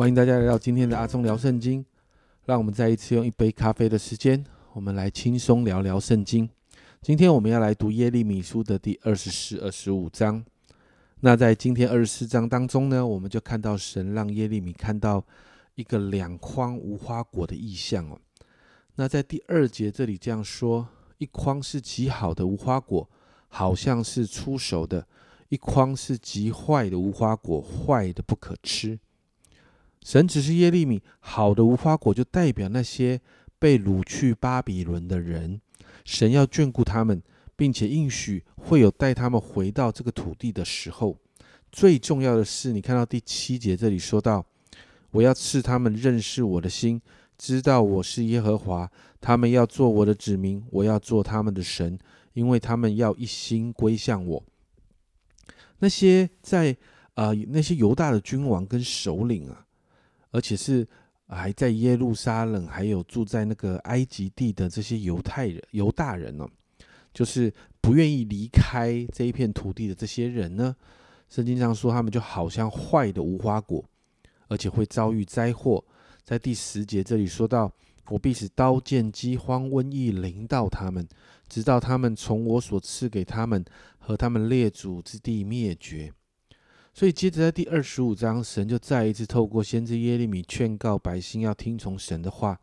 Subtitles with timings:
[0.00, 1.84] 欢迎大家来到今天的阿忠聊圣经。
[2.46, 4.42] 让我们再一次用一杯咖啡的时间，
[4.72, 6.48] 我们来轻松聊聊圣经。
[7.02, 10.42] 今天我们要来读耶利米书的第二十四、二十五章。
[11.20, 15.22] 那在今天二十四章当中呢，我们就看到神让耶利米看到
[15.74, 18.18] 一个两筐无花果的意象哦。
[18.94, 20.88] 那在第二节这里这样说：
[21.18, 23.06] 一筐是极好的无花果，
[23.48, 25.02] 好像是出熟的；
[25.50, 28.98] 一筐是极坏的无花果，坏的不可吃。
[30.02, 33.20] 神只是耶利米，好的无花果就代表那些
[33.58, 35.60] 被掳去巴比伦的人，
[36.06, 37.22] 神要眷顾他们，
[37.54, 41.18] 并且应许会有带他们回到这个土地的时候。
[41.70, 44.44] 最重要的是，你看到第七节这里说到，
[45.10, 47.00] 我要赐他们认识我的心，
[47.36, 48.90] 知道我是耶和华，
[49.20, 51.98] 他们要做我的子民，我要做他们的神，
[52.32, 54.42] 因为他们要一心归向我。
[55.80, 56.74] 那些在
[57.14, 59.66] 啊那些犹大的君王跟首领啊。
[60.30, 60.86] 而且是
[61.28, 66.48] 还在耶路撒冷，还有住在那个埃及地的这些犹太人、犹大人呢，
[67.12, 70.74] 就是不愿意离开这一片土地的这些人呢。
[71.28, 73.84] 圣经上说，他们就好像坏的无花果，
[74.48, 75.84] 而且会遭遇灾祸。
[76.24, 77.72] 在第十节这里说到
[78.10, 81.06] ：“我必使刀剑、饥荒、瘟疫临到他们，
[81.48, 83.64] 直到他们从我所赐给他们
[83.98, 86.12] 和他们列祖之地灭绝。”
[87.00, 92.60] 所以，接着在第二十五章，神就再一次透过先知耶利米劝告百姓要听从神的话。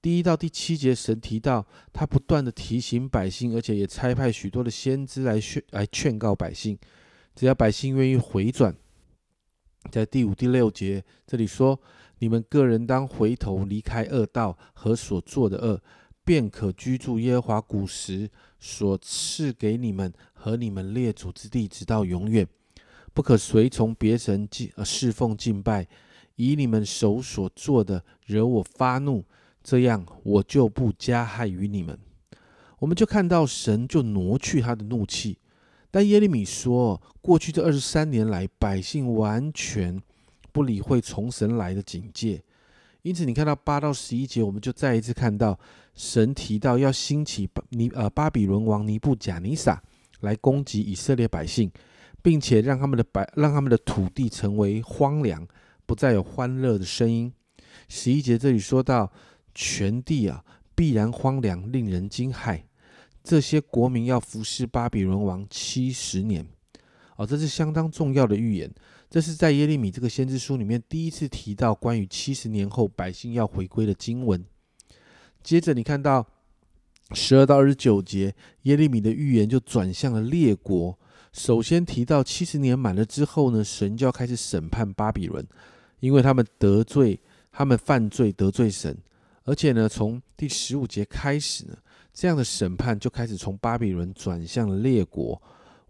[0.00, 6.78] 第一到第七节，神提到他不断的提醒百姓，而且也差派许多的先知来劝来劝告百姓，
[7.34, 8.72] 只要百姓愿意回转。
[9.90, 11.80] 在第五、第六节这里说
[12.20, 15.82] ：“你们个人当回头，离开恶道和所做的恶，
[16.24, 22.46] 便可居住耶和华古时所赐给你们和你们列祖之地，直到永远。”
[23.18, 25.84] 不可随从别神敬侍奉敬拜，
[26.36, 29.24] 以你们手所做的惹我发怒，
[29.60, 31.98] 这样我就不加害于你们。
[32.78, 35.36] 我们就看到神就挪去他的怒气。
[35.90, 40.00] 但耶利米说，过去这二十三年来，百姓完全
[40.52, 42.40] 不理会从神来的警戒。
[43.02, 45.58] 因此，你看到八到十一节，我们就再一次看到
[45.96, 49.82] 神提到要兴起尼呃巴比伦王尼布贾尼撒
[50.20, 51.68] 来攻击以色列百姓。
[52.22, 55.46] 并且让他们的白让他们的土地成为荒凉，
[55.86, 57.32] 不再有欢乐的声音。
[57.88, 59.10] 十一节这里说到，
[59.54, 62.62] 全地啊必然荒凉，令人惊骇。
[63.22, 66.46] 这些国民要服侍巴比伦王七十年，
[67.16, 68.70] 哦，这是相当重要的预言。
[69.10, 74.44] 这是在耶利米这个先知书里面第一次提到关于七十年后百姓要回归的经文。
[75.42, 76.26] 接着你看到
[77.12, 80.98] 十二到二十九节，耶利米的预言就转向了列国。
[81.38, 85.46] 首先提到七十年满了之后呢，神就要开始审判巴比伦，
[86.00, 87.18] 因为他们得罪，
[87.52, 88.98] 他们犯罪得罪神，
[89.44, 91.78] 而且呢，从第十五节开始呢，
[92.12, 95.40] 这样的审判就开始从巴比伦转向了列国。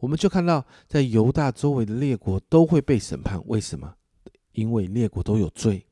[0.00, 3.94] 我们就看到，在犹大周围的列国都会被审判，为什么？
[4.52, 5.86] 因为列国都有罪。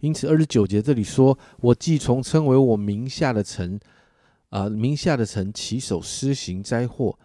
[0.00, 3.78] 因此二十九节这里说：“我既从称为我名下的城，
[4.48, 7.18] 啊，名下的城起手施行灾祸，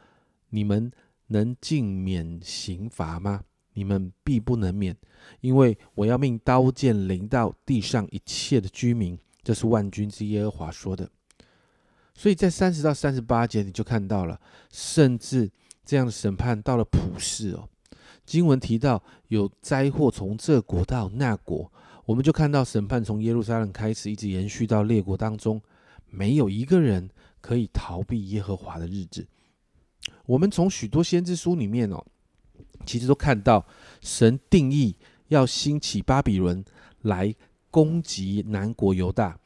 [0.49, 0.91] 你们。”
[1.27, 3.43] 能尽免刑罚吗？
[3.73, 4.97] 你们必不能免，
[5.39, 9.17] 因为我要命刀剑临到地上一切的居民。
[9.43, 11.09] 这是万军之耶和华说的。
[12.13, 15.49] 所以在三十到三十八节，你就看到了，甚至
[15.85, 17.69] 这样的审判到了普世哦。
[18.25, 21.71] 经文提到有灾祸从这国到那国，
[22.05, 25.61] 我们就看到审判从耶路撒冷开始，一直延续到列国当中，
[26.09, 27.07] 没有一个人
[27.39, 29.27] 可以逃避耶和华的日子。
[30.25, 32.05] 我们从许多先知书里面哦，
[32.85, 33.65] 其实都看到
[34.01, 34.95] 神定义
[35.27, 36.63] 要兴起巴比伦
[37.01, 37.33] 来
[37.69, 39.39] 攻击南国犹大，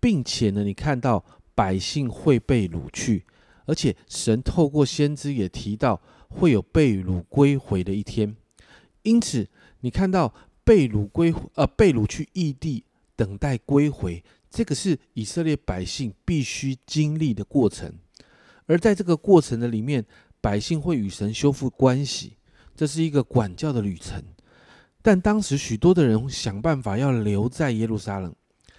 [0.00, 1.24] 并且呢，你看到
[1.54, 3.24] 百姓会被掳去，
[3.66, 8.36] 而且神透过先知也提到会有被掳归回的一天。
[9.02, 9.48] 因此，
[9.80, 10.34] 你看到
[10.64, 12.84] 被掳归呃被掳去异地
[13.14, 17.92] 等待归回，这个是以色列百姓必须经历的过程。
[18.66, 20.04] 而在这个过程的里面，
[20.40, 22.36] 百姓会与神修复关系，
[22.74, 24.22] 这是一个管教的旅程。
[25.02, 28.34] 但当时许多的人想办法要留在耶路撒冷，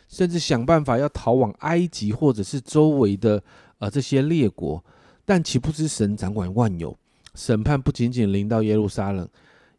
[0.09, 3.43] 甚至想办法要逃往埃及或者是周围的
[3.77, 4.83] 呃这些列国。
[5.23, 6.97] 但岂不知神掌管万有，
[7.33, 9.27] 审判不仅仅临到耶路撒冷，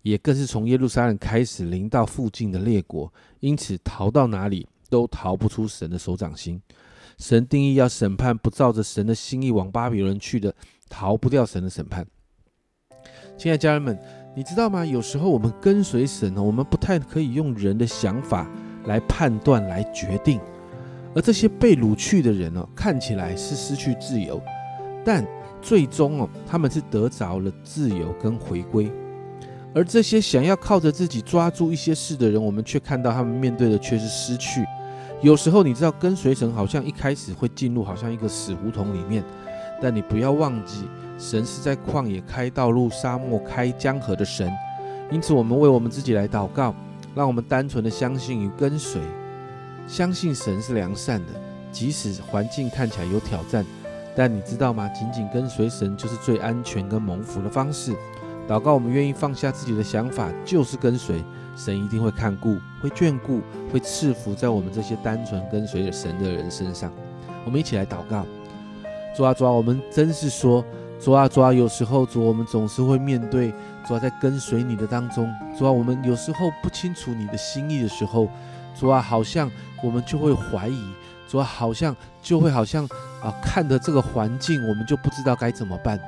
[0.03, 3.13] 也更是从耶路撒冷开始临到附近的列国。
[3.41, 6.61] 因此，逃到哪里都逃不出神的手掌心。
[7.19, 10.55] 神定义要审判不照着神的心意往巴比伦去的，
[10.89, 12.07] 逃不掉神的审判。
[13.39, 13.99] 亲爱的家人们，
[14.35, 14.85] 你知道吗？
[14.85, 18.51] 有时候我们跟随神呢，我们不太可以用人的想法
[18.85, 20.41] 来判断、来决定。
[21.15, 24.43] 而这些被掳去的人呢，看起来是失去自由，
[25.03, 25.27] 但
[25.63, 28.93] 最终哦，他们是得着了自由跟回归。
[29.75, 34.63] 而这些想要靠着自己抓住一些事的人，我们却看到他们面对的却是失去。
[35.23, 39.25] 有时候你知道，跟随神好像一开始会进入好像一个死胡同里面，
[39.81, 44.53] 但你不要忘记，神是在旷野开道路、沙漠开江河的神。
[45.11, 46.75] 因此，我们为我们自己来祷告，
[47.15, 49.01] 让我们单纯的相信与跟随。
[49.89, 51.33] 相信神是良善的，
[51.73, 53.65] 即使环境看起来有挑战，
[54.15, 54.89] 但你知道吗？
[54.89, 57.93] 紧紧跟随神就是最安全跟蒙福的方式。
[58.49, 61.23] 祷告，我们愿意放下自己的想法，就是跟随
[61.57, 63.41] 神，一定会看顾、会眷顾、
[63.73, 66.93] 会赐福在我们这些单纯跟随着神的人身上。
[67.45, 68.27] 我们一起来祷告：
[69.17, 70.65] 主啊，主啊，我们真是说，
[71.01, 73.53] 主啊，主啊，有时候主，我们总是会面对
[73.87, 78.29] 主啊，在跟随你的当中，主啊，我们有时候不清楚你的心意的时候。
[78.79, 79.51] 主啊，好像
[79.83, 80.79] 我们就会怀疑；
[81.27, 82.85] 主啊，好像就会好像
[83.23, 85.99] 啊，看着这个环境，我们就不知道该怎么办。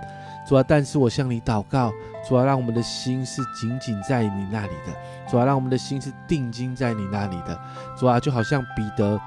[0.48, 1.92] 主啊，但是我向你祷告，
[2.26, 4.92] 主啊，让我们的心是紧紧在你那里的；
[5.30, 7.60] 主啊，让我们的心是定睛在你那里的。
[7.98, 9.20] 主啊，就好像彼得，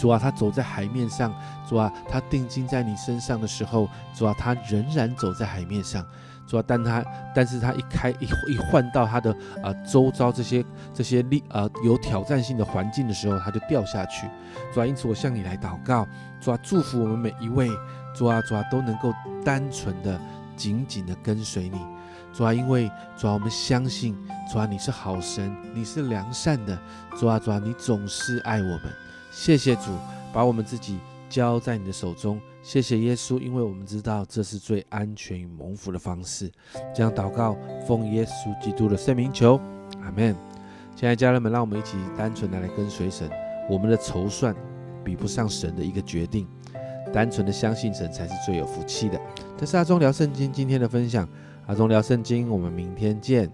[0.00, 1.30] 主啊，他走在海面上；
[1.68, 6.02] 主啊，他定睛在你身上的时候，主啊，他仍然走在海面上。
[6.46, 7.04] 主啊，但他，
[7.34, 9.30] 但是他一开一一换到他的
[9.62, 10.64] 啊周遭这些
[10.94, 14.26] 这些力啊有挑战性的环境的时候，他就掉下去。
[14.72, 16.08] 主啊，因此我向你来祷告，
[16.40, 17.68] 主啊，祝福我们每一位，
[18.16, 19.12] 主啊，主啊都能够
[19.44, 20.18] 单纯的、
[20.56, 21.78] 紧紧的跟随你。
[22.32, 24.16] 主啊，因为主啊，我们相信，
[24.50, 26.76] 主啊，你是好神，你是良善的。
[27.18, 28.80] 主啊，主啊，你总是爱我们。
[29.30, 29.92] 谢谢主，
[30.32, 30.98] 把我们自己
[31.28, 32.40] 交在你的手中。
[32.62, 36.50] 谢谢耶稣，因为我们知道这是最安全与蒙福的方式。
[36.94, 37.56] 这样祷告，
[37.86, 39.58] 奉耶稣基督的圣名求，
[40.02, 40.36] 阿门。
[40.94, 43.30] 亲爱的家人们，让我们一起单纯的来跟随神。
[43.70, 44.54] 我们的筹算
[45.04, 46.46] 比不上神的一个决定，
[47.12, 49.18] 单纯的相信神才是最有福气的。
[49.56, 51.26] 这是阿忠聊圣经今天的分享，
[51.66, 53.50] 阿忠聊圣经，我们明天见。